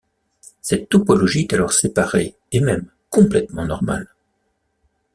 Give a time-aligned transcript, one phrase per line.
[0.63, 4.07] Cette topologie est alors séparée et même complètement normale.